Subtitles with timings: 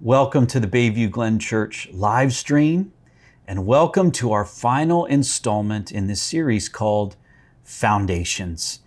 [0.00, 2.92] Welcome to the Bayview Glen Church live stream,
[3.46, 7.14] and welcome to our final installment in this series called
[7.62, 8.80] Foundations.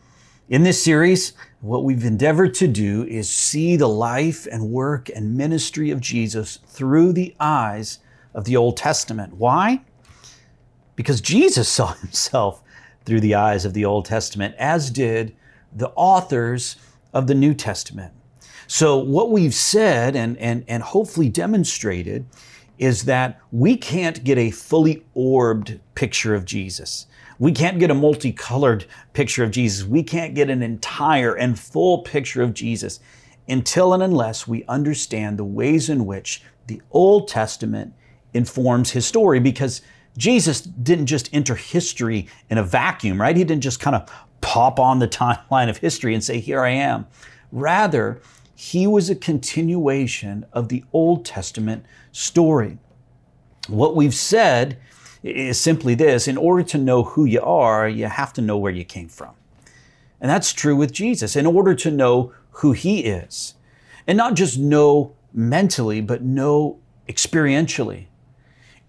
[0.49, 1.31] In this series,
[1.61, 6.57] what we've endeavored to do is see the life and work and ministry of Jesus
[6.67, 7.99] through the eyes
[8.33, 9.35] of the Old Testament.
[9.35, 9.81] Why?
[10.97, 12.61] Because Jesus saw himself
[13.05, 15.33] through the eyes of the Old Testament, as did
[15.73, 16.75] the authors
[17.13, 18.13] of the New Testament.
[18.67, 22.25] So, what we've said and, and, and hopefully demonstrated
[22.77, 27.07] is that we can't get a fully orbed picture of Jesus.
[27.39, 29.87] We can't get a multicolored picture of Jesus.
[29.87, 32.99] We can't get an entire and full picture of Jesus
[33.47, 37.93] until and unless we understand the ways in which the Old Testament
[38.33, 39.81] informs his story because
[40.17, 43.37] Jesus didn't just enter history in a vacuum, right?
[43.37, 44.11] He didn't just kind of
[44.41, 47.07] pop on the timeline of history and say, Here I am.
[47.51, 48.19] Rather,
[48.59, 52.79] he was a continuation of the Old Testament story.
[53.67, 54.79] What we've said
[55.21, 58.71] is simply this in order to know who you are, you have to know where
[58.71, 59.35] you came from.
[60.19, 61.35] And that's true with Jesus.
[61.35, 63.53] In order to know who he is,
[64.07, 68.07] and not just know mentally, but know experientially,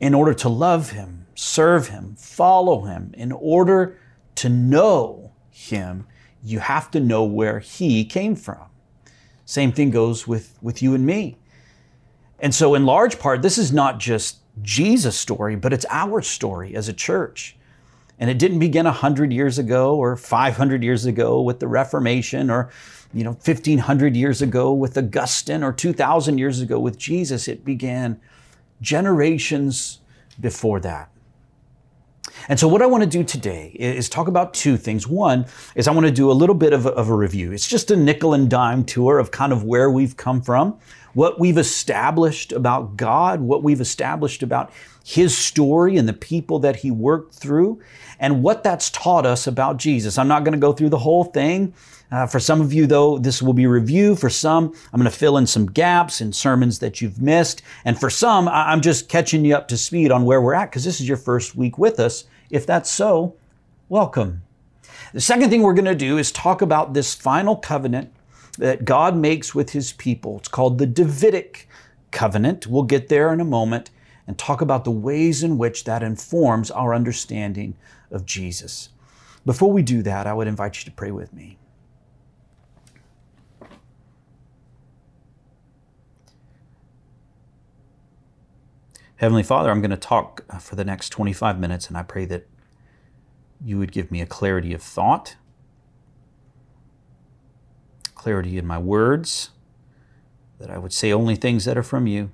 [0.00, 3.98] in order to love him, serve him, follow him, in order
[4.36, 6.06] to know him,
[6.42, 8.70] you have to know where he came from.
[9.48, 11.38] Same thing goes with, with you and me.
[12.38, 16.76] And so, in large part, this is not just Jesus' story, but it's our story
[16.76, 17.56] as a church.
[18.18, 22.68] And it didn't begin 100 years ago or 500 years ago with the Reformation or
[23.14, 27.48] you know 1500 years ago with Augustine or 2000 years ago with Jesus.
[27.48, 28.20] It began
[28.82, 30.00] generations
[30.38, 31.08] before that.
[32.48, 35.06] And so, what I want to do today is talk about two things.
[35.06, 37.52] One is I want to do a little bit of a, of a, review.
[37.52, 40.78] It's just a nickel and dime tour of kind of where we've come from,
[41.18, 44.70] what we've established about God, what we've established about
[45.04, 47.80] His story and the people that He worked through,
[48.20, 50.16] and what that's taught us about Jesus.
[50.16, 51.74] I'm not going to go through the whole thing.
[52.12, 54.14] Uh, for some of you, though, this will be review.
[54.14, 57.62] For some, I'm going to fill in some gaps in sermons that you've missed.
[57.84, 60.84] And for some, I'm just catching you up to speed on where we're at because
[60.84, 62.26] this is your first week with us.
[62.48, 63.34] If that's so,
[63.88, 64.42] welcome.
[65.12, 68.12] The second thing we're going to do is talk about this final covenant
[68.58, 70.38] that God makes with his people.
[70.38, 71.68] It's called the Davidic
[72.10, 72.66] covenant.
[72.66, 73.90] We'll get there in a moment
[74.26, 77.76] and talk about the ways in which that informs our understanding
[78.10, 78.90] of Jesus.
[79.46, 81.56] Before we do that, I would invite you to pray with me.
[89.16, 92.24] Heavenly Father, I'm going to talk uh, for the next 25 minutes, and I pray
[92.26, 92.46] that
[93.64, 95.36] you would give me a clarity of thought,
[98.18, 99.50] clarity in my words,
[100.58, 102.30] that I would say only things that are from you,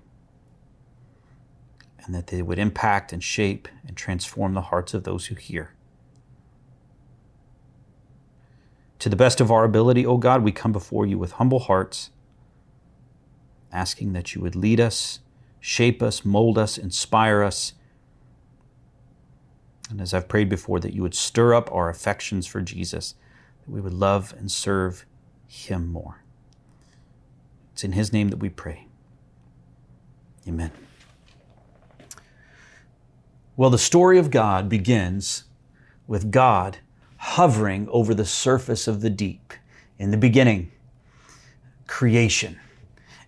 [2.04, 5.74] and that they would impact and shape and transform the hearts of those who hear.
[8.98, 12.10] To the best of our ability, O God, we come before you with humble hearts,
[13.70, 15.20] asking that you would lead us
[15.64, 17.72] shape us, mold us, inspire us.
[19.88, 23.14] And as I've prayed before, that you would stir up our affections for Jesus,
[23.64, 25.06] that we would love and serve
[25.46, 26.22] him more.
[27.72, 28.86] It's in his name that we pray.
[30.46, 30.70] Amen.
[33.56, 35.44] Well, the story of God begins
[36.06, 36.78] with God
[37.16, 39.54] hovering over the surface of the deep.
[39.98, 40.72] In the beginning,
[41.86, 42.58] creation.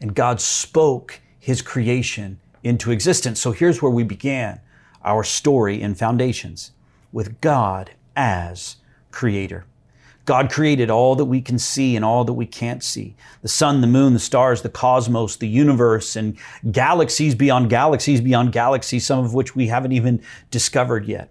[0.00, 3.40] And God spoke his creation into existence.
[3.40, 4.60] So here's where we began
[5.04, 6.72] our story in Foundations
[7.12, 8.76] with God as
[9.12, 9.64] creator.
[10.26, 13.80] God created all that we can see and all that we can't see the sun,
[13.80, 16.36] the moon, the stars, the cosmos, the universe, and
[16.70, 20.20] galaxies beyond galaxies beyond galaxies, some of which we haven't even
[20.50, 21.30] discovered yet.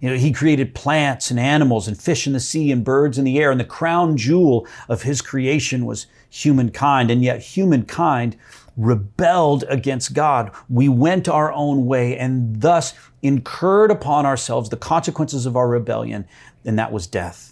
[0.00, 3.24] You know, he created plants and animals and fish in the sea and birds in
[3.24, 7.10] the air, and the crown jewel of his creation was humankind.
[7.10, 8.36] And yet, humankind
[8.76, 10.50] rebelled against God.
[10.68, 16.26] We went our own way and thus incurred upon ourselves the consequences of our rebellion,
[16.64, 17.51] and that was death.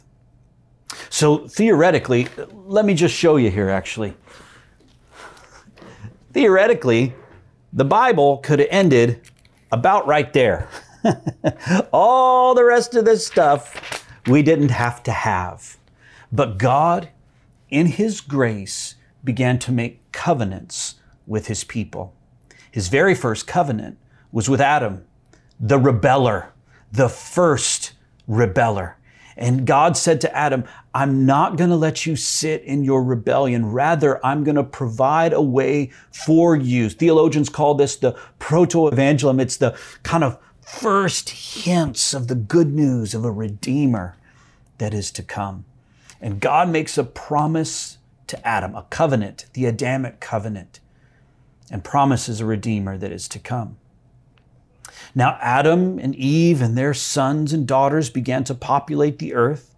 [1.09, 4.15] So theoretically, let me just show you here actually.
[6.33, 7.15] Theoretically,
[7.73, 9.21] the Bible could have ended
[9.73, 10.69] about right there.
[11.93, 15.77] All the rest of this stuff we didn't have to have.
[16.31, 17.09] But God,
[17.69, 20.97] in His grace, began to make covenants
[21.27, 22.15] with his people.
[22.71, 23.99] His very first covenant
[24.33, 25.05] was with Adam,
[25.59, 26.49] the rebeller,
[26.93, 27.93] the first
[28.29, 28.95] rebeller.
[29.41, 30.65] And God said to Adam,
[30.95, 33.73] I'm not going to let you sit in your rebellion.
[33.73, 36.91] Rather, I'm going to provide a way for you.
[36.91, 39.41] Theologians call this the proto-evangelium.
[39.41, 44.15] It's the kind of first hints of the good news of a redeemer
[44.77, 45.65] that is to come.
[46.21, 47.97] And God makes a promise
[48.27, 50.81] to Adam, a covenant, the Adamic covenant,
[51.71, 53.79] and promises a redeemer that is to come.
[55.15, 59.75] Now, Adam and Eve and their sons and daughters began to populate the earth,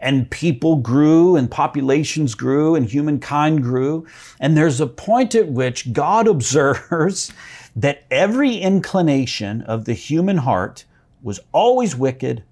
[0.00, 4.06] and people grew, and populations grew, and humankind grew.
[4.38, 7.32] And there's a point at which God observes
[7.76, 10.84] that every inclination of the human heart
[11.22, 12.42] was always wicked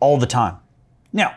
[0.00, 0.56] all the time.
[1.12, 1.36] Now,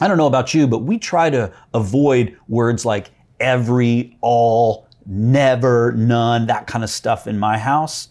[0.00, 3.10] I don't know about you, but we try to avoid words like
[3.40, 8.08] every, all, never, none, that kind of stuff in my house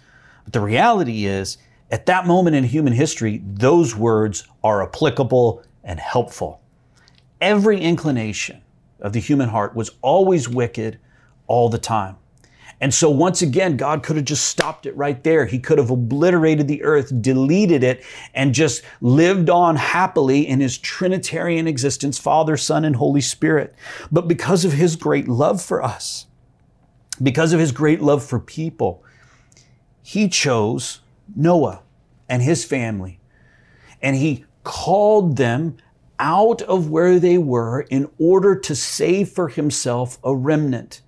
[0.47, 1.57] but the reality is,
[1.91, 6.61] at that moment in human history, those words are applicable and helpful.
[7.41, 8.61] Every inclination
[9.01, 10.99] of the human heart was always wicked
[11.47, 12.15] all the time.
[12.79, 15.45] And so, once again, God could have just stopped it right there.
[15.45, 20.77] He could have obliterated the earth, deleted it, and just lived on happily in his
[20.77, 23.75] Trinitarian existence Father, Son, and Holy Spirit.
[24.13, 26.27] But because of his great love for us,
[27.21, 29.03] because of his great love for people,
[30.07, 31.01] he chose
[31.35, 31.81] Noah
[32.29, 33.19] and his family,
[34.01, 35.75] and he called them
[36.17, 41.01] out of where they were in order to save for himself a remnant.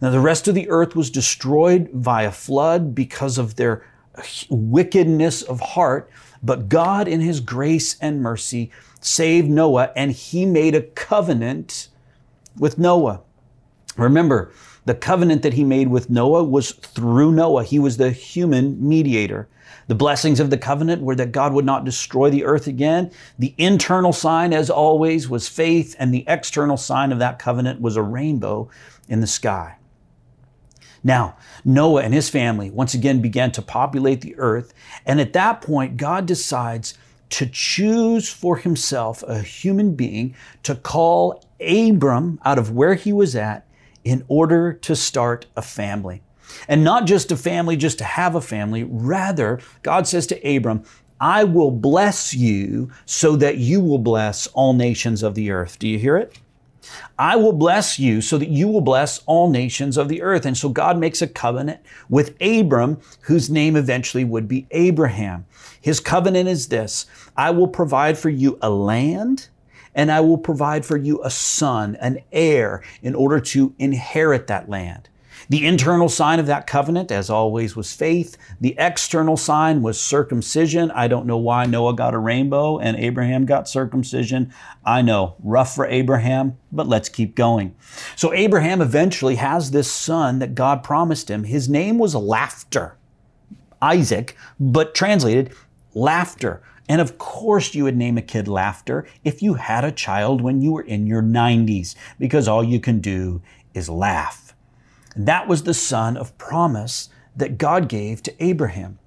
[0.00, 3.84] Now, the rest of the earth was destroyed via flood because of their
[4.48, 6.08] wickedness of heart,
[6.40, 8.70] but God, in his grace and mercy,
[9.00, 11.88] saved Noah and he made a covenant
[12.56, 13.20] with Noah.
[13.96, 14.52] Remember,
[14.88, 17.62] the covenant that he made with Noah was through Noah.
[17.62, 19.46] He was the human mediator.
[19.86, 23.10] The blessings of the covenant were that God would not destroy the earth again.
[23.38, 27.96] The internal sign, as always, was faith, and the external sign of that covenant was
[27.96, 28.70] a rainbow
[29.10, 29.76] in the sky.
[31.04, 31.36] Now,
[31.66, 34.72] Noah and his family once again began to populate the earth,
[35.04, 36.94] and at that point, God decides
[37.28, 43.36] to choose for himself a human being to call Abram out of where he was
[43.36, 43.67] at
[44.08, 46.22] in order to start a family.
[46.66, 48.82] And not just a family, just to have a family.
[48.82, 50.82] Rather, God says to Abram,
[51.20, 55.78] I will bless you so that you will bless all nations of the earth.
[55.78, 56.38] Do you hear it?
[57.18, 60.46] I will bless you so that you will bless all nations of the earth.
[60.46, 65.44] And so God makes a covenant with Abram, whose name eventually would be Abraham.
[65.82, 67.04] His covenant is this
[67.36, 69.48] I will provide for you a land
[69.98, 74.68] and I will provide for you a son, an heir, in order to inherit that
[74.68, 75.08] land.
[75.48, 78.36] The internal sign of that covenant, as always, was faith.
[78.60, 80.92] The external sign was circumcision.
[80.92, 84.52] I don't know why Noah got a rainbow and Abraham got circumcision.
[84.84, 87.74] I know, rough for Abraham, but let's keep going.
[88.14, 91.42] So Abraham eventually has this son that God promised him.
[91.42, 92.96] His name was Laughter,
[93.82, 95.52] Isaac, but translated
[95.92, 96.62] laughter.
[96.88, 100.62] And of course, you would name a kid laughter if you had a child when
[100.62, 103.42] you were in your 90s, because all you can do
[103.74, 104.54] is laugh.
[105.14, 108.98] That was the son of promise that God gave to Abraham.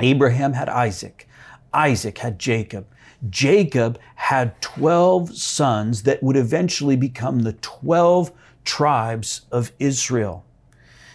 [0.00, 1.28] Abraham had Isaac.
[1.72, 2.86] Isaac had Jacob.
[3.30, 8.32] Jacob had 12 sons that would eventually become the 12
[8.64, 10.44] tribes of Israel.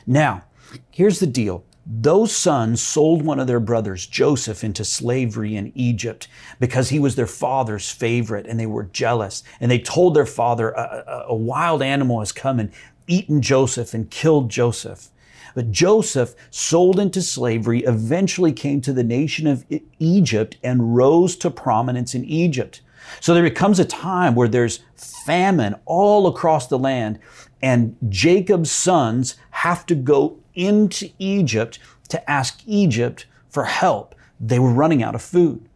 [0.06, 0.44] Now,
[0.89, 6.27] here's the deal those sons sold one of their brothers, Joseph, into slavery in Egypt
[6.60, 9.41] because he was their father's favorite and they were jealous.
[9.62, 12.72] And they told their father, a, a, a wild animal has come and
[13.08, 15.08] eaten Joseph and killed Joseph.
[15.56, 19.65] But Joseph, sold into slavery, eventually came to the nation of
[19.98, 22.82] Egypt and rose to prominence in Egypt.
[23.22, 24.82] So there becomes a time where there's
[25.25, 27.17] famine all across the land,
[27.62, 34.16] and Jacob's sons have to go into Egypt to ask Egypt for help.
[34.40, 35.70] They were running out of food.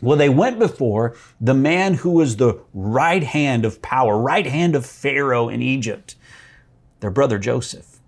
[0.00, 4.74] Well, they went before the man who was the right hand of power, right hand
[4.74, 6.16] of Pharaoh in Egypt,
[7.00, 8.00] their brother Joseph.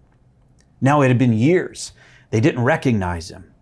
[0.81, 1.93] Now it had been years.
[2.31, 3.54] They didn't recognize him.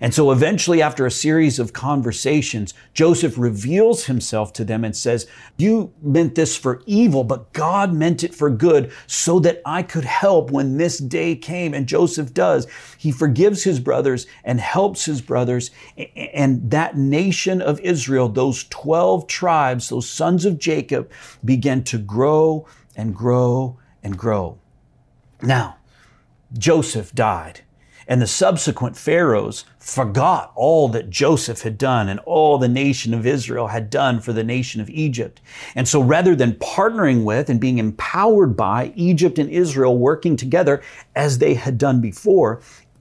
[0.00, 5.26] And so eventually, after a series of conversations, Joseph reveals himself to them and says,
[5.56, 10.04] You meant this for evil, but God meant it for good so that I could
[10.04, 11.74] help when this day came.
[11.74, 12.66] And Joseph does.
[12.98, 15.70] He forgives his brothers and helps his brothers.
[16.16, 21.10] And that nation of Israel, those 12 tribes, those sons of Jacob,
[21.44, 22.66] began to grow
[22.96, 24.58] and grow and grow.
[25.42, 25.76] Now,
[26.56, 27.62] Joseph died.
[28.10, 33.24] And the subsequent pharaohs forgot all that Joseph had done and all the nation of
[33.24, 35.40] Israel had done for the nation of Egypt.
[35.76, 40.82] And so rather than partnering with and being empowered by Egypt and Israel working together
[41.14, 42.60] as they had done before,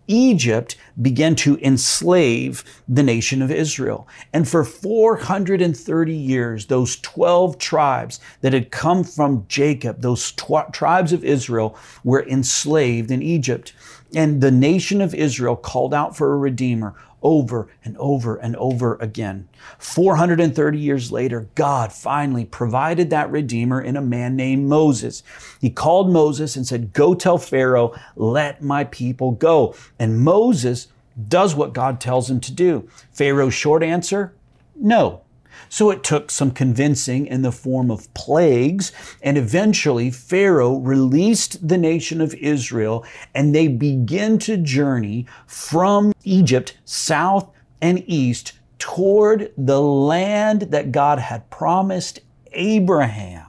[0.09, 4.07] Egypt began to enslave the nation of Israel.
[4.33, 11.13] And for 430 years, those 12 tribes that had come from Jacob, those tw- tribes
[11.13, 13.73] of Israel, were enslaved in Egypt.
[14.15, 18.95] And the nation of Israel called out for a redeemer over and over and over
[18.95, 19.47] again.
[19.77, 25.23] 430 years later, God finally provided that Redeemer in a man named Moses.
[25.59, 29.75] He called Moses and said, Go tell Pharaoh, let my people go.
[29.97, 30.87] And Moses
[31.27, 32.87] does what God tells him to do.
[33.11, 34.33] Pharaoh's short answer,
[34.75, 35.21] no.
[35.67, 41.77] So it took some convincing in the form of plagues, and eventually Pharaoh released the
[41.77, 47.51] nation of Israel, and they begin to journey from Egypt south
[47.81, 52.19] and east toward the land that God had promised
[52.53, 53.45] Abraham.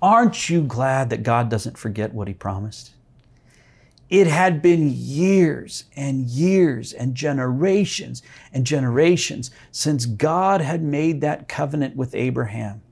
[0.00, 2.93] Aren't you glad that God doesn't forget what he promised?
[4.10, 11.48] It had been years and years and generations and generations since God had made that
[11.48, 12.82] covenant with Abraham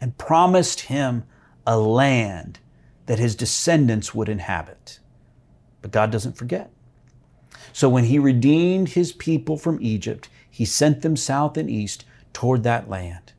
[0.00, 1.24] and promised him
[1.66, 2.58] a land
[3.06, 4.98] that his descendants would inhabit.
[5.82, 6.70] But God doesn't forget.
[7.72, 12.62] So when he redeemed his people from Egypt, he sent them south and east toward
[12.64, 13.32] that land.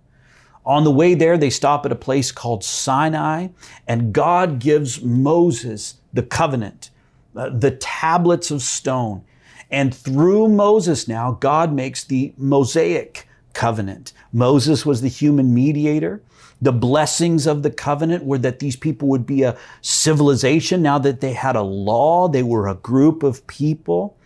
[0.66, 3.48] On the way there, they stop at a place called Sinai,
[3.88, 6.90] and God gives Moses the covenant
[7.38, 9.24] uh, the tablets of stone.
[9.70, 14.14] And through Moses now, God makes the Mosaic covenant.
[14.32, 16.22] Moses was the human mediator.
[16.62, 20.82] The blessings of the covenant were that these people would be a civilization.
[20.82, 24.18] Now that they had a law, they were a group of people.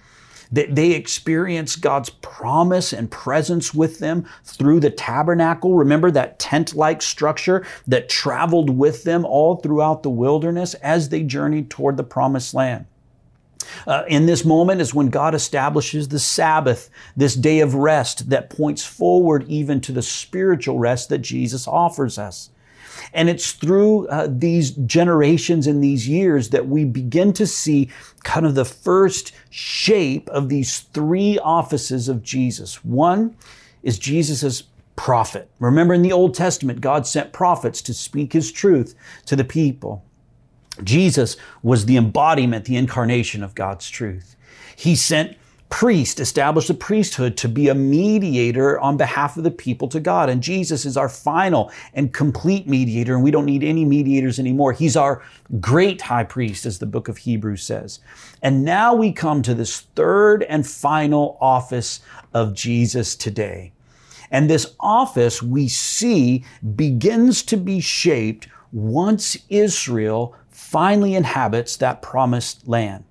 [0.54, 5.76] That They experienced God's promise and presence with them through the tabernacle.
[5.76, 11.24] Remember that tent like structure that traveled with them all throughout the wilderness as they
[11.24, 12.86] journeyed toward the promised land.
[13.88, 18.50] Uh, in this moment is when God establishes the Sabbath, this day of rest that
[18.50, 22.50] points forward even to the spiritual rest that Jesus offers us.
[23.14, 27.90] And it's through uh, these generations and these years that we begin to see
[28.24, 32.84] kind of the first shape of these three offices of Jesus.
[32.86, 33.36] One
[33.84, 34.64] is Jesus'
[34.96, 35.50] prophet.
[35.60, 40.06] Remember in the Old Testament, God sent prophets to speak his truth to the people.
[40.84, 44.36] Jesus was the embodiment, the incarnation of God's truth.
[44.76, 45.38] He sent
[45.72, 50.30] priest, established a priesthood to be a mediator on behalf of the people to God.
[50.30, 54.74] And Jesus is our final and complete mediator, and we don't need any mediators anymore.
[54.74, 55.24] He's our
[55.62, 58.02] great high priest, as the book of Hebrews says.
[58.42, 62.02] And now we come to this third and final office
[62.34, 63.72] of Jesus today.
[64.30, 66.46] And this office we see
[66.76, 70.36] begins to be shaped once Israel
[70.72, 73.04] finally inhabits that promised land.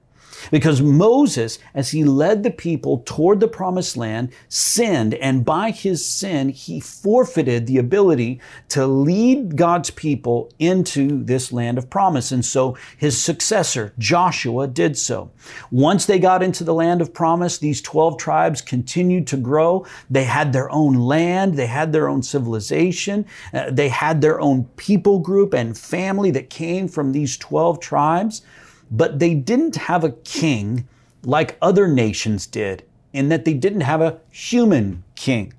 [0.50, 6.04] Because Moses, as he led the people toward the promised land, sinned, and by his
[6.04, 12.32] sin, he forfeited the ability to lead God's people into this land of promise.
[12.32, 15.30] And so his successor, Joshua, did so.
[15.70, 19.86] Once they got into the land of promise, these 12 tribes continued to grow.
[20.08, 24.64] They had their own land, they had their own civilization, uh, they had their own
[24.76, 28.42] people group and family that came from these 12 tribes
[28.90, 30.88] but they didn't have a king
[31.22, 35.52] like other nations did, in that they didn't have a human king.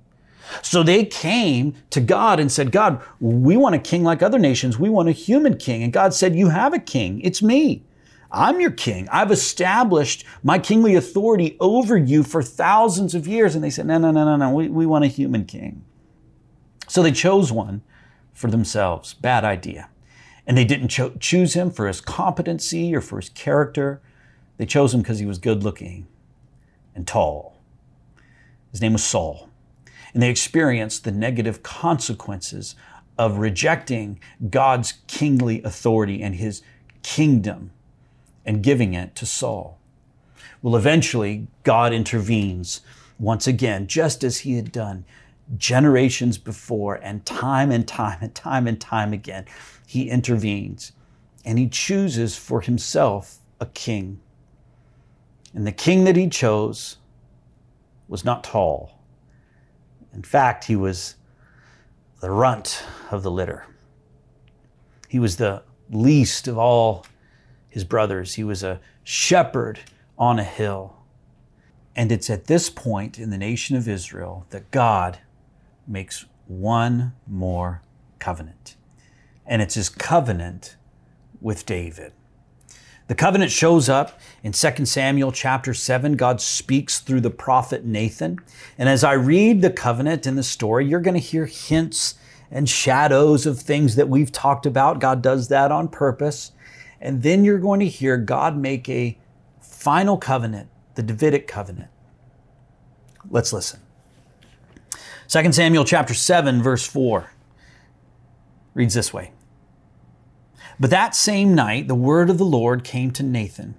[0.62, 4.78] So they came to God and said, God, we want a king like other nations.
[4.78, 5.84] We want a human king.
[5.84, 7.22] And God said, You have a king.
[7.22, 7.84] It's me.
[8.32, 9.08] I'm your king.
[9.12, 13.56] I've established my kingly authority over you for thousands of years.
[13.56, 14.52] And they said, No, no, no, no, no.
[14.52, 15.84] We, we want a human king.
[16.88, 17.82] So they chose one
[18.34, 19.14] for themselves.
[19.14, 19.90] Bad idea.
[20.48, 24.02] And they didn't cho- choose him for his competency or for his character.
[24.58, 26.08] They chose him because he was good looking
[26.96, 27.58] and tall.
[28.72, 29.50] His name was Saul.
[30.14, 32.76] And they experienced the negative consequences
[33.18, 34.20] of rejecting
[34.50, 36.62] God's kingly authority and his
[37.04, 37.72] kingdom
[38.46, 39.80] and giving it to Saul.
[40.62, 42.82] Well, eventually, God intervenes
[43.20, 45.06] once again, just as he had done
[45.58, 49.46] generations before, and time and time and time and time again
[49.92, 50.94] he intervenes
[51.44, 54.22] and he chooses for himself a king.
[55.54, 56.96] And the king that he chose
[58.08, 59.02] was not tall.
[60.14, 61.16] In fact, he was
[62.22, 63.66] the runt of the litter.
[65.10, 67.06] He was the least of all
[67.68, 68.36] his brothers.
[68.36, 69.82] He was a shepherd
[70.18, 70.96] on a hill.
[71.98, 75.20] And it's at this point in the nation of Israel that God
[75.86, 77.82] makes one more
[78.20, 78.78] covenant.
[79.46, 80.76] And it's his covenant
[81.42, 82.14] with David.
[83.08, 86.16] The covenant shows up in 2 Samuel chapter 7.
[86.16, 88.40] God speaks through the prophet Nathan.
[88.78, 92.16] And as I read the covenant in the story, you're going to hear hints
[92.50, 95.00] and shadows of things that we've talked about.
[95.00, 96.52] God does that on purpose.
[97.02, 99.18] And then you're going to hear God make a
[99.60, 101.90] final covenant, the Davidic covenant.
[103.30, 103.80] Let's listen.
[105.28, 107.31] 2 Samuel chapter 7 verse 4
[108.74, 109.32] reads this way.
[110.80, 113.76] But that same night the word of the Lord came to Nathan.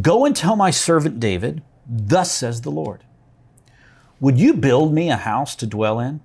[0.00, 3.04] Go and tell my servant David, thus says the Lord.
[4.20, 6.20] Would you build me a house to dwell in?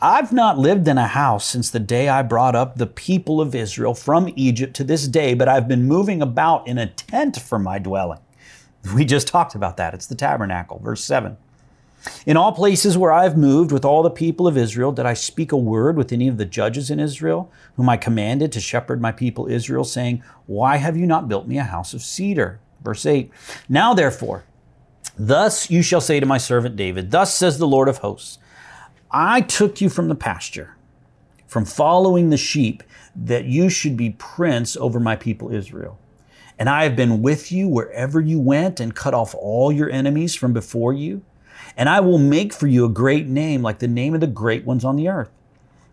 [0.00, 3.54] I've not lived in a house since the day I brought up the people of
[3.54, 7.58] Israel from Egypt to this day, but I've been moving about in a tent for
[7.58, 8.20] my dwelling.
[8.96, 9.94] We just talked about that.
[9.94, 11.36] It's the tabernacle, verse 7.
[12.26, 15.14] In all places where I have moved with all the people of Israel, did I
[15.14, 19.00] speak a word with any of the judges in Israel, whom I commanded to shepherd
[19.00, 22.60] my people Israel, saying, Why have you not built me a house of cedar?
[22.82, 23.30] Verse 8.
[23.68, 24.44] Now therefore,
[25.16, 28.38] thus you shall say to my servant David, Thus says the Lord of hosts,
[29.10, 30.76] I took you from the pasture,
[31.46, 32.82] from following the sheep,
[33.14, 35.98] that you should be prince over my people Israel.
[36.58, 40.34] And I have been with you wherever you went and cut off all your enemies
[40.34, 41.22] from before you.
[41.76, 44.64] And I will make for you a great name like the name of the great
[44.64, 45.30] ones on the earth.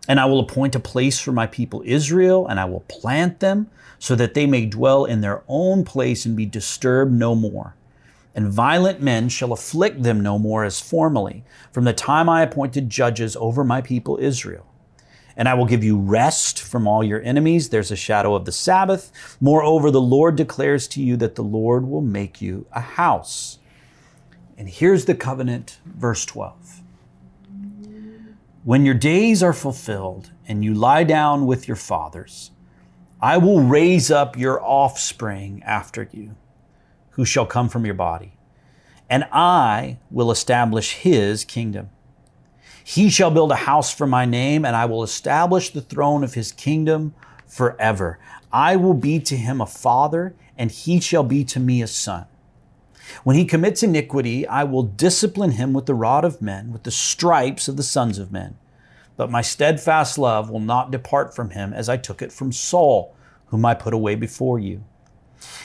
[0.08, 3.70] And I will appoint a place for my people Israel, and I will plant them
[3.98, 7.74] so that they may dwell in their own place and be disturbed no more
[8.34, 12.88] and violent men shall afflict them no more as formerly, from the time I appointed
[12.88, 14.66] judges over my people Israel.
[15.36, 17.70] And I will give you rest from all your enemies.
[17.70, 19.36] There's a shadow of the Sabbath.
[19.40, 23.58] Moreover, the Lord declares to you that the Lord will make you a house.
[24.60, 26.82] And here's the covenant, verse 12.
[28.62, 32.50] When your days are fulfilled and you lie down with your fathers,
[33.22, 36.36] I will raise up your offspring after you
[37.12, 38.34] who shall come from your body,
[39.08, 41.88] and I will establish his kingdom.
[42.84, 46.34] He shall build a house for my name, and I will establish the throne of
[46.34, 47.14] his kingdom
[47.46, 48.18] forever.
[48.52, 52.26] I will be to him a father, and he shall be to me a son.
[53.24, 56.90] When he commits iniquity, I will discipline him with the rod of men, with the
[56.90, 58.56] stripes of the sons of men.
[59.16, 63.14] But my steadfast love will not depart from him as I took it from Saul,
[63.46, 64.84] whom I put away before you.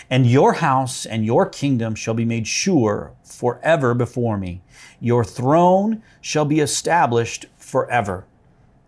[0.10, 4.62] And your house and your kingdom shall be made sure forever before me.
[5.00, 8.26] Your throne shall be established forever.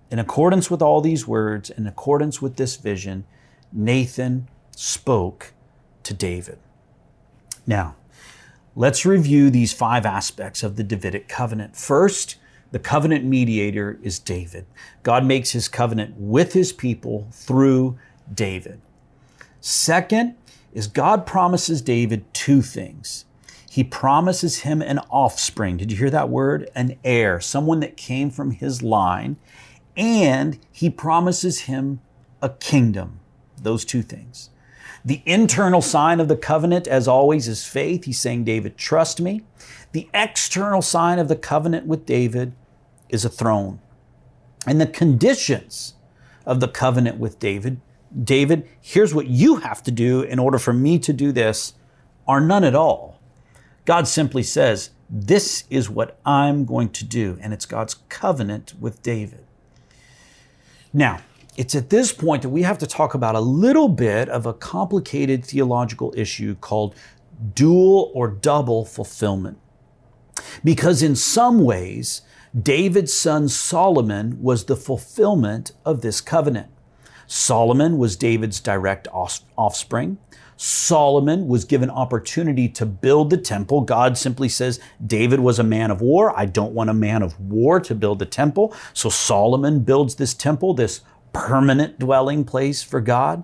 [0.10, 3.26] In accordance with all these words, in accordance with this vision,
[3.72, 5.54] Nathan spoke
[6.04, 6.60] to David.
[7.66, 7.96] Now,
[8.78, 11.76] let's review these five aspects of the Davidic covenant.
[11.76, 12.36] First,
[12.72, 14.68] the covenant mediator is David.
[15.02, 17.98] God makes his covenant with his people through
[18.32, 18.80] David.
[19.60, 20.36] Second,
[20.74, 23.26] is God promises David two things.
[23.68, 25.78] He promises him an offspring.
[25.78, 26.70] Did you hear that word?
[26.76, 29.38] An heir, someone that came from his line.
[29.96, 32.02] And he promises him
[32.44, 33.22] a kingdom.
[33.60, 34.52] Those two things.
[35.08, 38.04] The internal sign of the covenant, as always, is faith.
[38.04, 39.42] He's saying, David, trust me.
[39.94, 42.54] The external sign of the covenant with David
[43.10, 43.80] is a throne.
[44.68, 45.96] And the conditions
[46.46, 47.82] of the covenant with David
[48.24, 51.74] David, here's what you have to do in order for me to do this,
[52.28, 53.20] are none at all.
[53.86, 57.38] God simply says, This is what I'm going to do.
[57.42, 59.46] And it's God's covenant with David.
[60.94, 61.20] Now,
[61.58, 64.54] it's at this point that we have to talk about a little bit of a
[64.54, 66.96] complicated theological issue called
[67.54, 69.58] dual or double fulfillment.
[70.64, 72.22] Because in some ways,
[72.58, 76.70] David's son Solomon was the fulfillment of this covenant.
[77.26, 80.18] Solomon was David's direct offspring.
[80.56, 83.82] Solomon was given opportunity to build the temple.
[83.82, 86.38] God simply says, David was a man of war.
[86.38, 88.74] I don't want a man of war to build the temple.
[88.94, 91.02] So Solomon builds this temple, this
[91.38, 93.44] permanent dwelling place for God.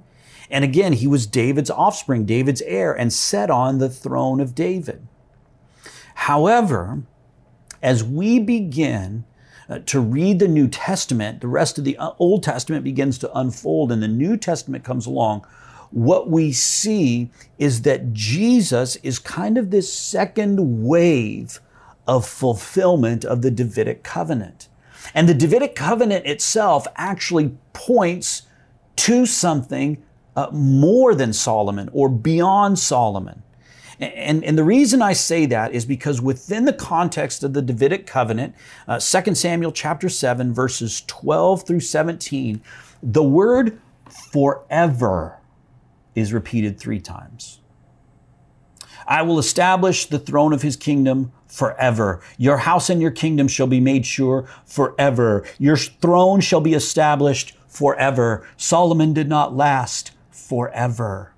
[0.50, 5.08] And again, he was David's offspring, David's heir, and set on the throne of David.
[6.16, 7.04] However,
[7.84, 9.26] as we begin
[9.70, 13.38] uh, to read the New Testament, the rest of the uh, Old Testament begins to
[13.38, 15.46] unfold and the New Testament comes along.
[15.92, 17.30] What we see
[17.60, 21.62] is that Jesus is kind of this second wave
[22.08, 24.68] of fulfillment of the Davidic covenant.
[25.14, 28.44] And the Davidic covenant itself actually points
[28.98, 30.04] to something
[30.36, 33.44] uh, more than Solomon or beyond Solomon.
[34.00, 38.08] And, and the reason I say that is because within the context of the Davidic
[38.08, 38.56] covenant,
[38.88, 42.62] uh, 2 Samuel chapter 7, verses 12 through 17,
[43.02, 43.80] the word
[44.32, 45.40] forever
[46.16, 47.62] is repeated three times.
[49.08, 52.20] I will establish the throne of his kingdom forever.
[52.40, 55.46] Your house and your kingdom shall be made sure forever.
[55.60, 58.48] Your throne shall be established forever.
[58.58, 61.32] Solomon did not last forever.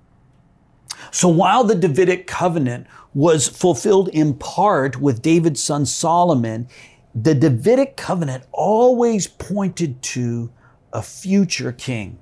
[1.10, 6.66] So while the Davidic covenant was fulfilled in part with David's son Solomon,
[7.14, 10.50] the Davidic covenant always pointed to
[10.94, 12.18] a future king.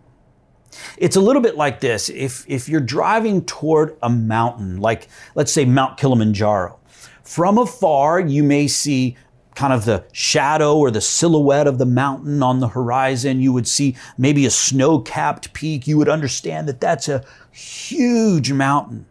[0.98, 2.08] It's a little bit like this.
[2.08, 6.80] If, if you're driving toward a mountain, like let's say Mount Kilimanjaro,
[7.24, 9.16] from afar you may see
[9.54, 13.40] kind of the shadow or the silhouette of the mountain on the horizon.
[13.40, 15.86] You would see maybe a snow capped peak.
[15.86, 19.06] You would understand that that's a huge mountain.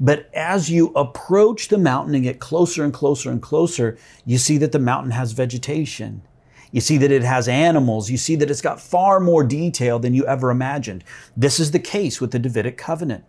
[0.00, 4.58] But as you approach the mountain and get closer and closer and closer, you see
[4.58, 6.22] that the mountain has vegetation.
[6.70, 8.10] You see that it has animals.
[8.10, 11.02] You see that it's got far more detail than you ever imagined.
[11.36, 13.24] This is the case with the Davidic covenant.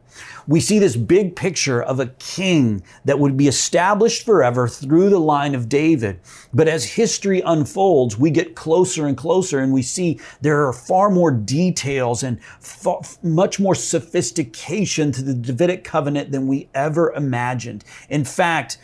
[0.47, 5.19] We see this big picture of a king that would be established forever through the
[5.19, 6.19] line of David.
[6.53, 11.09] But as history unfolds, we get closer and closer and we see there are far
[11.09, 17.85] more details and far, much more sophistication to the Davidic covenant than we ever imagined.
[18.09, 18.77] In fact,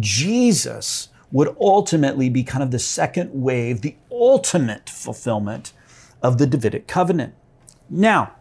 [0.00, 5.72] Jesus would ultimately be kind of the second wave, the ultimate fulfillment
[6.22, 7.34] of the Davidic covenant.
[7.90, 8.34] Now,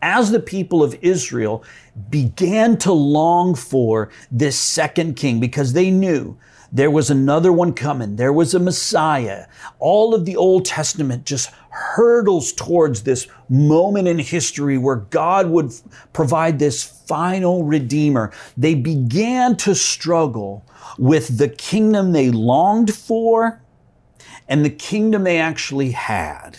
[0.00, 1.62] as the people of Israel
[2.10, 6.36] began to long for this second king because they knew
[6.72, 8.16] there was another one coming.
[8.16, 9.46] There was a Messiah.
[9.78, 15.72] All of the Old Testament just hurdles towards this moment in history where God would
[16.14, 18.32] provide this final Redeemer.
[18.56, 20.64] They began to struggle
[20.98, 23.62] with the kingdom they longed for
[24.48, 26.58] and the kingdom they actually had.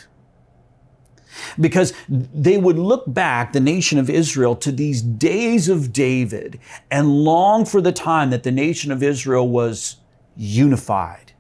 [1.60, 6.60] Because they would look back, the nation of Israel, to these days of David
[6.91, 9.97] and long for the time that the nation of Israel was
[10.36, 11.34] unified.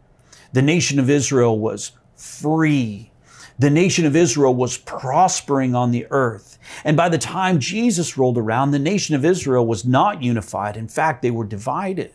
[0.53, 3.11] The nation of Israel was free.
[3.59, 6.57] The nation of Israel was prospering on the earth.
[6.83, 10.75] And by the time Jesus rolled around, the nation of Israel was not unified.
[10.77, 12.11] In fact, they were divided.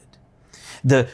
[0.84, 1.08] The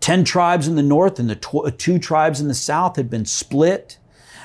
[0.00, 3.24] 10 tribes in the north and the tw- two tribes in the south had been
[3.24, 3.98] split.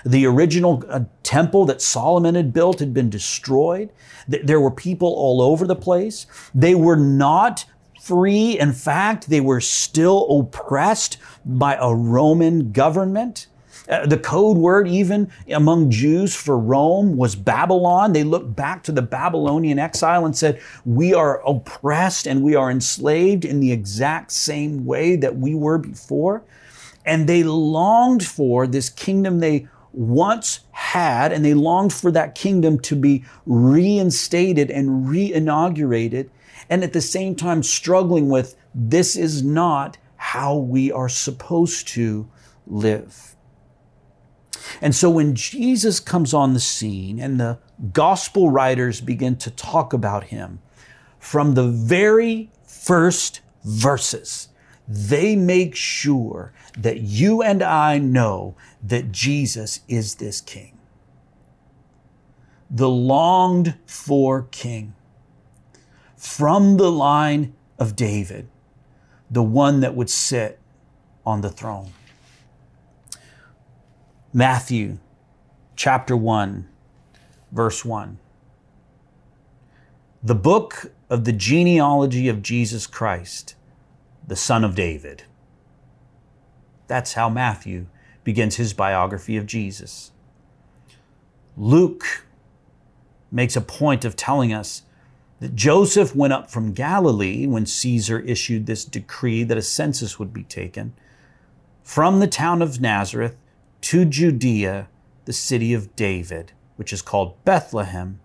[0.06, 3.92] The original uh, temple that Solomon had built had been destroyed.
[4.30, 6.26] Th- there were people all over the place.
[6.54, 7.66] They were not
[8.02, 8.60] free.
[8.60, 13.48] In fact, they were still oppressed by a Roman government.
[13.90, 18.14] Uh, the code word, even among Jews for Rome, was Babylon.
[18.14, 22.70] They looked back to the Babylonian exile and said, We are oppressed and we are
[22.70, 26.44] enslaved in the exact same way that we were before.
[27.06, 32.80] And they longed for this kingdom they once had, and they longed for that kingdom
[32.80, 36.30] to be reinstated and re inaugurated.
[36.70, 42.30] And at the same time, struggling with this is not how we are supposed to
[42.68, 43.36] live.
[44.82, 47.58] And so when Jesus comes on the scene and the
[47.92, 50.60] gospel writers begin to talk about him,
[51.18, 54.50] from the very first verses,
[54.88, 60.78] they make sure that you and I know that Jesus is this king.
[62.70, 64.94] The longed for king
[66.20, 68.50] from the line of David,
[69.32, 70.60] the one that would sit
[71.26, 71.94] on the throne.
[74.34, 74.98] Matthew
[75.78, 76.68] chapter 1,
[77.54, 78.20] verse 1.
[80.22, 83.56] The book of the genealogy of Jesus Christ,
[84.28, 85.24] the son of David.
[86.88, 87.86] That's how Matthew
[88.26, 90.12] begins his biography of Jesus.
[91.56, 92.26] Luke
[93.32, 94.82] makes a point of telling us
[95.40, 100.34] that Joseph went up from Galilee when Caesar issued this decree that a census would
[100.34, 100.94] be taken
[101.84, 103.36] from the town of Nazareth
[103.82, 104.88] to Judea,
[105.26, 108.20] the city of David, which is called Bethlehem,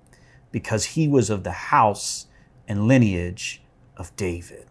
[0.52, 2.26] because he was of the house
[2.68, 3.62] and lineage
[3.96, 4.66] of David.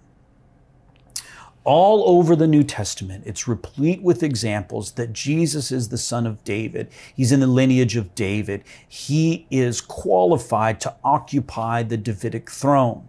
[1.65, 6.43] All over the New Testament, it's replete with examples that Jesus is the son of
[6.43, 6.89] David.
[7.15, 8.65] He's in the lineage of David.
[8.85, 13.07] He is qualified to occupy the Davidic throne.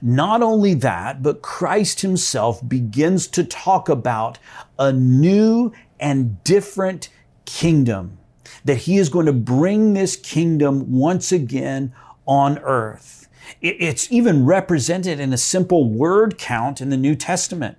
[0.00, 4.38] Not only that, but Christ himself begins to talk about
[4.78, 7.08] a new and different
[7.44, 8.18] kingdom,
[8.64, 11.92] that he is going to bring this kingdom once again
[12.24, 13.28] on earth.
[13.60, 17.78] It's even represented in a simple word count in the New Testament.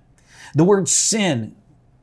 [0.54, 1.54] The word sin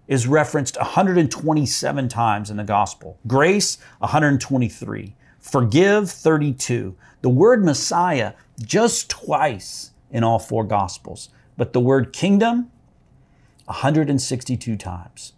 [0.07, 9.09] is referenced 127 times in the gospel, grace 123, forgive 32, the word Messiah just
[9.09, 12.71] twice in all four gospels, but the word kingdom
[13.65, 15.33] 162 times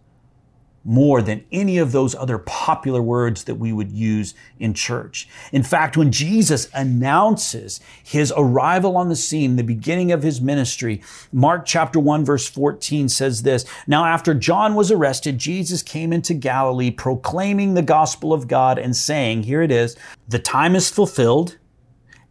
[0.88, 5.28] more than any of those other popular words that we would use in church.
[5.52, 11.02] In fact, when Jesus announces his arrival on the scene, the beginning of his ministry,
[11.34, 16.34] Mark chapter 1 verse 14 says this, Now after John was arrested, Jesus came into
[16.34, 21.58] Galilee proclaiming the gospel of God and saying, here it is, the time is fulfilled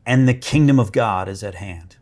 [0.06, 1.96] and the kingdom of God is at hand.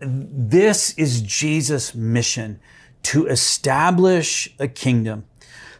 [0.00, 2.60] This is Jesus' mission
[3.06, 5.24] to establish a kingdom.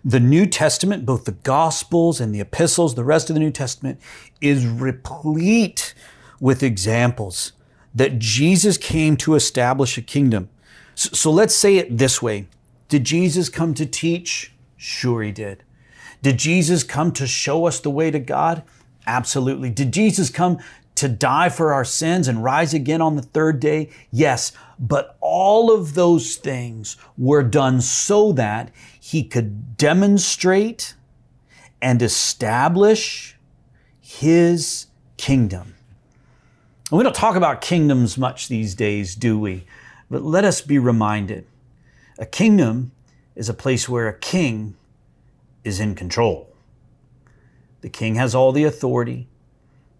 [0.04, 4.00] The New Testament, both the Gospels and the epistles, the rest of the New Testament,
[4.40, 5.92] is replete
[6.38, 7.50] with examples
[7.92, 10.50] that Jesus came to establish a kingdom.
[10.94, 12.46] So, so, let's say it this way
[12.88, 14.52] Did Jesus come to teach?
[14.76, 15.64] Sure, he did.
[16.22, 18.62] Did Jesus come to show us the way to God?
[19.04, 19.70] Absolutely.
[19.70, 20.58] Did Jesus come
[20.96, 23.90] to die for our sins and rise again on the third day?
[24.10, 30.94] Yes, but all of those things were done so that he could demonstrate
[31.80, 33.36] and establish
[34.00, 35.74] his kingdom.
[36.90, 39.64] And we don't talk about kingdoms much these days, do we?
[40.10, 41.46] But let us be reminded
[42.18, 42.92] a kingdom
[43.34, 44.74] is a place where a king
[45.64, 46.48] is in control.
[47.82, 49.28] The king has all the authority.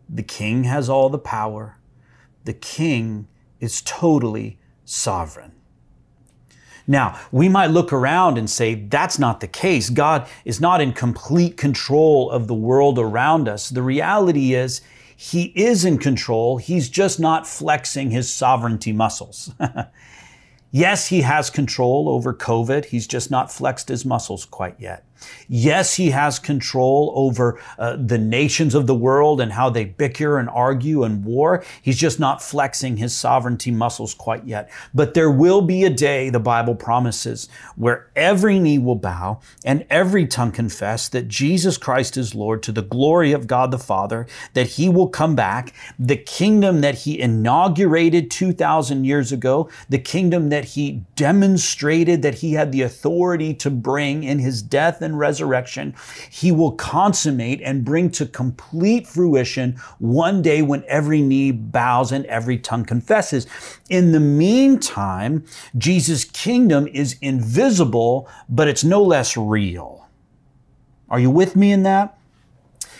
[0.08, 1.78] The king has all the power.
[2.44, 3.26] The king
[3.60, 5.52] is totally sovereign.
[6.86, 9.90] Now, we might look around and say that's not the case.
[9.90, 13.70] God is not in complete control of the world around us.
[13.70, 14.82] The reality is,
[15.16, 16.58] He is in control.
[16.58, 19.52] He's just not flexing His sovereignty muscles.
[20.70, 22.86] yes, He has control over COVID.
[22.86, 25.05] He's just not flexed His muscles quite yet.
[25.48, 30.38] Yes, he has control over uh, the nations of the world and how they bicker
[30.38, 31.64] and argue and war.
[31.82, 34.70] He's just not flexing his sovereignty muscles quite yet.
[34.94, 39.86] But there will be a day, the Bible promises, where every knee will bow and
[39.90, 44.26] every tongue confess that Jesus Christ is Lord to the glory of God the Father,
[44.54, 45.72] that he will come back.
[45.98, 52.52] The kingdom that he inaugurated 2,000 years ago, the kingdom that he demonstrated that he
[52.54, 55.94] had the authority to bring in his death and resurrection,
[56.28, 62.26] he will consummate and bring to complete fruition one day when every knee bows and
[62.26, 63.46] every tongue confesses.
[63.88, 65.46] In the meantime,
[65.78, 70.06] Jesus' kingdom is invisible, but it's no less real.
[71.08, 72.18] Are you with me in that?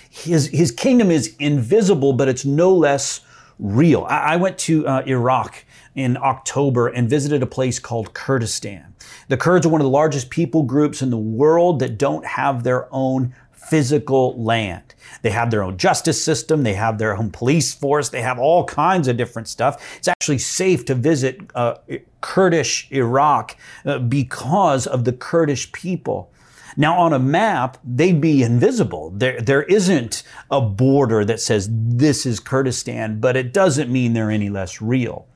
[0.09, 3.21] His, his kingdom is invisible, but it's no less
[3.59, 4.07] real.
[4.09, 5.66] I, I went to uh, Iraq
[5.97, 8.95] in October and visited a place called Kurdistan.
[9.29, 12.63] The Kurds are one of the largest people groups in the world that don't have
[12.63, 14.95] their own physical land.
[15.23, 18.65] They have their own justice system, they have their own police force, they have all
[18.65, 19.97] kinds of different stuff.
[19.97, 21.77] It's actually safe to visit uh,
[22.21, 26.31] Kurdish Iraq uh, because of the Kurdish people.
[26.77, 29.11] Now, on a map, they'd be invisible.
[29.11, 34.31] There, there isn't a border that says this is Kurdistan, but it doesn't mean they're
[34.31, 35.27] any less real.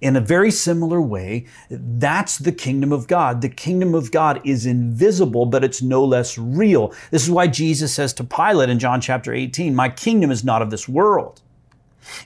[0.00, 3.42] In a very similar way, that's the kingdom of God.
[3.42, 6.94] The kingdom of God is invisible, but it's no less real.
[7.10, 10.62] This is why Jesus says to Pilate in John chapter 18, My kingdom is not
[10.62, 11.42] of this world.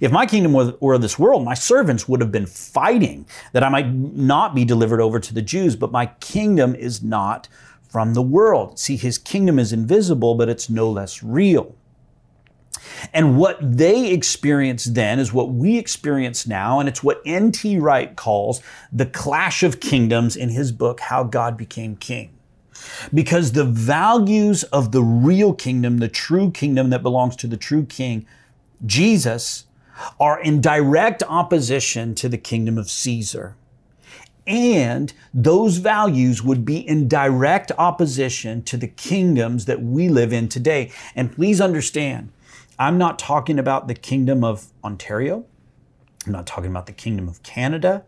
[0.00, 3.70] If my kingdom were of this world, my servants would have been fighting that I
[3.70, 7.48] might not be delivered over to the Jews, but my kingdom is not
[7.88, 8.78] from the world.
[8.78, 11.74] See, his kingdom is invisible, but it's no less real.
[13.12, 17.78] And what they experienced then is what we experience now, and it's what N.T.
[17.78, 18.62] Wright calls
[18.92, 22.30] the clash of kingdoms in his book, How God Became King.
[23.12, 27.84] Because the values of the real kingdom, the true kingdom that belongs to the true
[27.84, 28.26] king,
[28.84, 29.66] Jesus,
[30.18, 33.56] are in direct opposition to the kingdom of Caesar
[34.46, 40.48] and those values would be in direct opposition to the kingdoms that we live in
[40.48, 40.90] today.
[41.14, 42.32] And please understand,
[42.82, 45.46] I'm not talking about the kingdom of Ontario.
[46.26, 48.04] I'm not talking about the kingdom of Canada.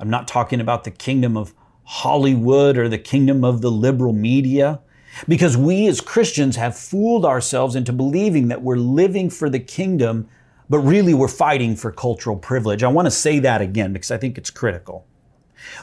[0.00, 1.54] I'm not talking about the kingdom of
[1.84, 4.80] Hollywood or the kingdom of the liberal media.
[5.28, 10.28] Because we as Christians have fooled ourselves into believing that we're living for the kingdom,
[10.68, 12.82] but really we're fighting for cultural privilege.
[12.82, 15.06] I want to say that again because I think it's critical.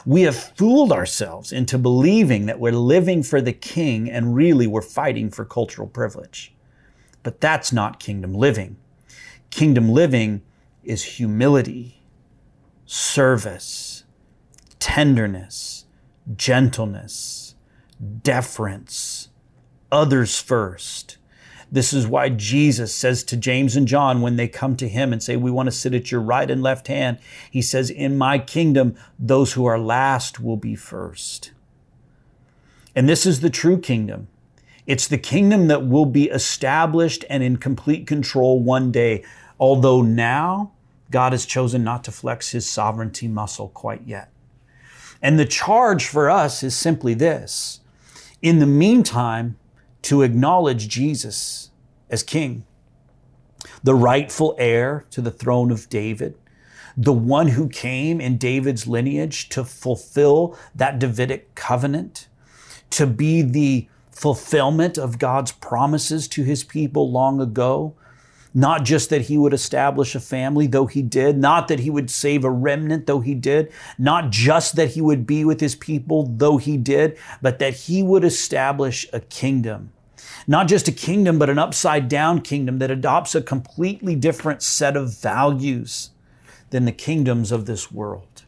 [0.04, 4.82] We have fooled ourselves into believing that we're living for the king and really we're
[4.82, 6.52] fighting for cultural privilege.
[7.22, 8.76] But that's not kingdom living.
[9.50, 10.42] Kingdom living
[10.82, 12.02] is humility,
[12.86, 14.04] service,
[14.78, 15.84] tenderness,
[16.36, 17.54] gentleness,
[18.22, 19.28] deference,
[19.90, 21.18] others first.
[21.70, 25.22] This is why Jesus says to James and John when they come to him and
[25.22, 27.18] say, We want to sit at your right and left hand,
[27.50, 31.52] he says, In my kingdom, those who are last will be first.
[32.94, 34.28] And this is the true kingdom.
[34.86, 39.24] It's the kingdom that will be established and in complete control one day,
[39.60, 40.72] although now
[41.10, 44.30] God has chosen not to flex his sovereignty muscle quite yet.
[45.20, 47.80] And the charge for us is simply this
[48.42, 49.56] in the meantime,
[50.02, 51.70] to acknowledge Jesus
[52.10, 52.64] as king,
[53.84, 56.34] the rightful heir to the throne of David,
[56.96, 62.26] the one who came in David's lineage to fulfill that Davidic covenant,
[62.90, 67.94] to be the fulfillment of God's promises to his people long ago.
[68.54, 72.10] Not just that he would establish a family, though he did, not that he would
[72.10, 76.30] save a remnant, though he did, not just that he would be with his people,
[76.36, 79.90] though he did, but that he would establish a kingdom.
[80.46, 84.96] Not just a kingdom, but an upside down kingdom that adopts a completely different set
[84.98, 86.10] of values
[86.70, 88.42] than the kingdoms of this world.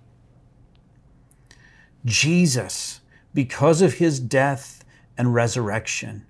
[2.05, 3.00] Jesus,
[3.33, 4.84] because of his death
[5.16, 6.27] and resurrection,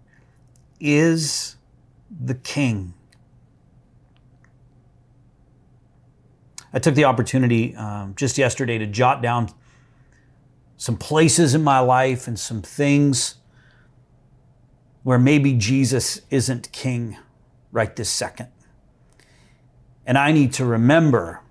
[0.81, 1.57] is
[2.11, 2.95] the king
[6.75, 9.49] I took the opportunity um, just yesterday to jot down
[10.77, 13.37] some places in my life and some things
[15.05, 17.17] where maybe Jesus isn't king
[17.71, 18.49] right this second.
[20.05, 21.43] And I need to remember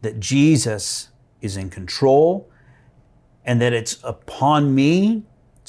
[0.00, 2.50] that Jesus is in control
[3.44, 5.22] and that it's upon me,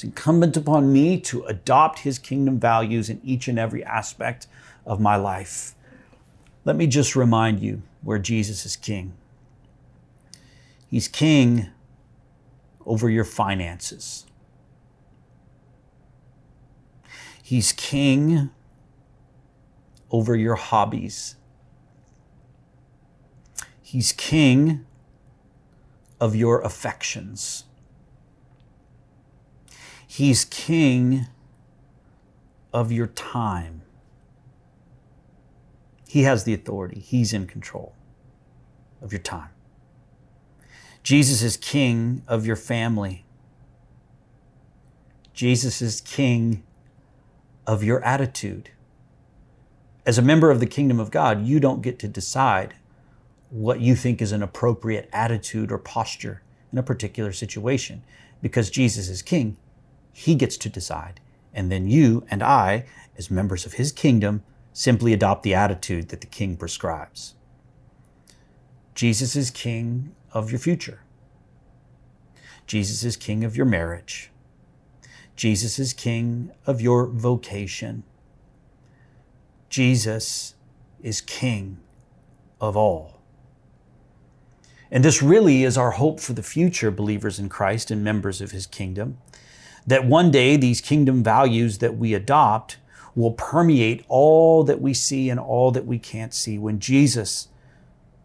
[0.04, 4.46] it's incumbent upon me to adopt his kingdom values in each and every aspect
[4.84, 5.74] of my life.
[6.66, 9.14] Let me just remind you where Jesus is king.
[10.90, 11.68] He's king
[12.84, 14.26] over your finances.
[17.42, 18.50] He's king
[20.10, 21.36] over your hobbies.
[23.82, 24.84] He's king
[26.20, 27.64] of your affections.
[30.14, 31.26] He's king
[32.72, 33.82] of your time.
[36.06, 37.96] He has the authority, He's in control
[39.02, 39.48] of your time.
[41.02, 43.24] Jesus is king of your family.
[45.32, 46.62] Jesus is king
[47.66, 48.70] of your attitude.
[50.06, 52.74] As a member of the kingdom of God, you don't get to decide
[53.50, 58.04] what you think is an appropriate attitude or posture in a particular situation.
[58.40, 59.56] Because Jesus is king,
[60.14, 61.20] he gets to decide.
[61.52, 62.86] And then you and I,
[63.18, 67.34] as members of his kingdom, simply adopt the attitude that the king prescribes.
[68.94, 71.00] Jesus is king of your future.
[72.66, 74.30] Jesus is king of your marriage.
[75.36, 78.04] Jesus is king of your vocation.
[79.68, 80.54] Jesus
[81.02, 81.78] is king
[82.60, 83.20] of all.
[84.90, 88.52] And this really is our hope for the future, believers in Christ and members of
[88.52, 89.18] his kingdom,
[89.86, 92.78] that one day these kingdom values that we adopt
[93.14, 96.58] will permeate all that we see and all that we can't see.
[96.58, 97.48] When Jesus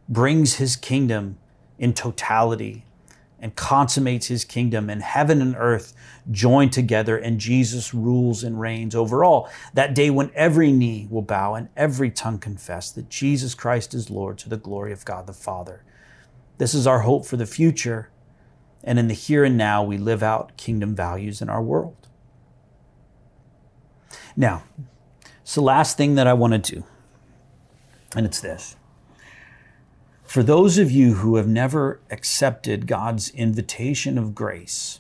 [0.08, 1.38] brings his kingdom
[1.78, 2.86] in totality
[3.42, 5.94] and consummates his kingdom, and heaven and earth
[6.30, 9.50] join together, and Jesus rules and reigns over all.
[9.74, 14.10] That day when every knee will bow and every tongue confess that Jesus Christ is
[14.10, 15.84] Lord to the glory of God the Father.
[16.58, 18.10] This is our hope for the future.
[18.84, 22.08] And in the here and now, we live out kingdom values in our world.
[24.36, 24.64] Now,
[25.42, 26.84] it's the last thing that I want to do,
[28.16, 28.76] and it's this.
[30.24, 35.00] For those of you who have never accepted God's invitation of grace,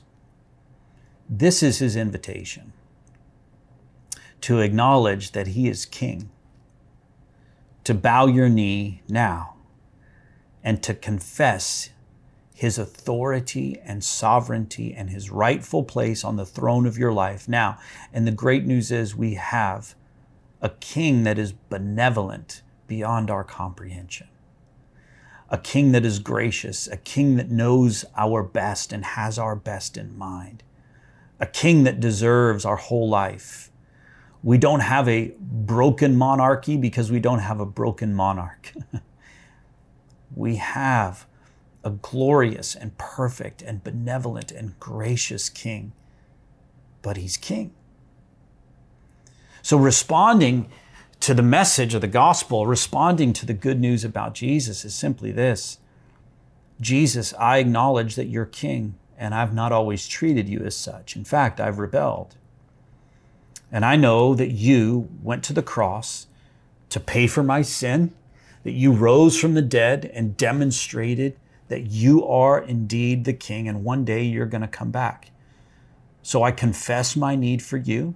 [1.29, 2.73] this is his invitation
[4.41, 6.29] to acknowledge that he is king,
[7.83, 9.55] to bow your knee now,
[10.63, 11.89] and to confess
[12.59, 17.79] his authority and sovereignty and his rightful place on the throne of your life now.
[18.11, 19.95] And the great news is we have
[20.61, 24.27] a king that is benevolent beyond our comprehension,
[25.49, 29.95] a king that is gracious, a king that knows our best and has our best
[29.95, 30.61] in mind,
[31.39, 33.71] a king that deserves our whole life.
[34.43, 38.73] We don't have a broken monarchy because we don't have a broken monarch.
[40.35, 41.25] we have
[41.89, 45.91] a glorious and perfect and benevolent and gracious king,
[47.01, 47.71] but he's king.
[49.61, 50.69] So, responding
[51.19, 55.31] to the message of the gospel, responding to the good news about Jesus is simply
[55.31, 55.79] this
[56.79, 61.15] Jesus, I acknowledge that you're king, and I've not always treated you as such.
[61.15, 62.35] In fact, I've rebelled.
[63.71, 66.27] And I know that you went to the cross
[66.89, 68.13] to pay for my sin,
[68.63, 71.37] that you rose from the dead and demonstrated
[71.69, 75.31] that you are indeed the king, and one day you're going to come back.
[76.21, 78.15] So I confess my need for you.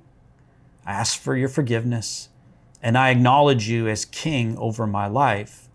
[0.85, 2.29] I ask for your forgiveness,
[2.81, 5.69] and I acknowledge you as king over my life,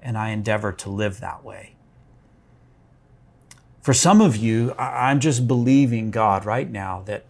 [0.00, 1.74] and I endeavor to live that way.
[3.82, 7.24] For some of you, I'm just believing God right now that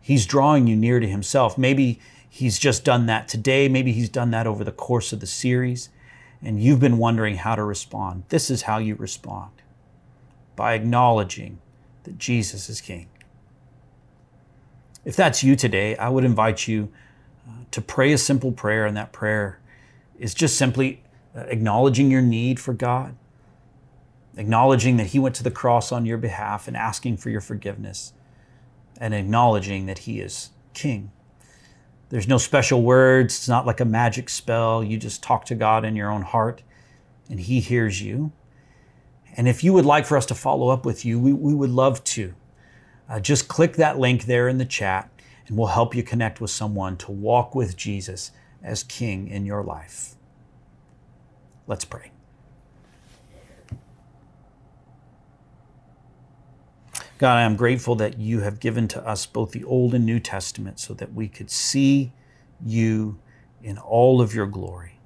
[0.00, 1.58] He's drawing you near to Himself.
[1.58, 3.68] Maybe He's just done that today.
[3.68, 5.90] Maybe He's done that over the course of the series,
[6.44, 8.24] and you've been wondering how to respond.
[8.28, 9.50] This is how you respond
[10.54, 11.58] by acknowledging
[12.04, 13.08] that Jesus is King.
[15.04, 16.92] If that's you today, I would invite you
[17.48, 19.58] uh, to pray a simple prayer, and that prayer
[20.18, 21.02] is just simply
[21.34, 23.16] uh, acknowledging your need for God,
[24.36, 28.12] acknowledging that He went to the cross on your behalf and asking for your forgiveness,
[28.98, 31.10] and acknowledging that He is King.
[32.10, 34.84] There's no special words, it's not like a magic spell.
[34.84, 36.62] You just talk to God in your own heart,
[37.28, 38.32] and He hears you.
[39.36, 41.70] And if you would like for us to follow up with you, we, we would
[41.70, 42.34] love to
[43.08, 45.10] uh, just click that link there in the chat
[45.46, 48.30] and we'll help you connect with someone to walk with Jesus
[48.62, 50.14] as King in your life.
[51.66, 52.13] Let's pray.
[57.18, 60.18] God, I am grateful that you have given to us both the Old and New
[60.18, 62.12] Testament so that we could see
[62.64, 63.18] you
[63.62, 64.98] in all of your glory.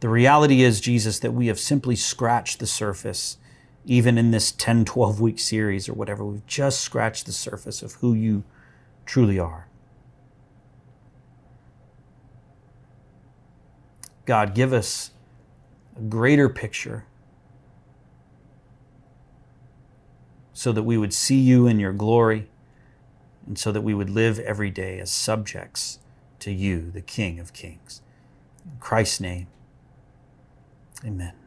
[0.00, 3.38] The reality is, Jesus, that we have simply scratched the surface
[3.88, 7.94] even in this 10, 12 week series or whatever, we've just scratched the surface of
[7.94, 8.44] who you
[9.06, 9.66] truly are.
[14.26, 15.12] God, give us
[15.96, 17.06] a greater picture
[20.58, 22.48] so that we would see you in your glory
[23.46, 26.00] and so that we would live every day as subjects
[26.40, 28.02] to you, the King of Kings.
[28.64, 29.46] In Christ's name,
[31.04, 31.37] amen.